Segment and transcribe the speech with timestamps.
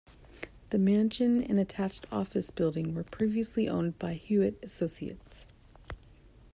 [0.71, 5.45] The mansion and attached office building were previously owned by Hewitt Associates.